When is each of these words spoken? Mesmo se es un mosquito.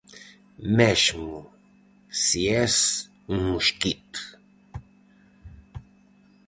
Mesmo 0.77 1.53
se 2.09 2.49
es 2.63 3.11
un 3.27 3.51
mosquito. 3.51 4.19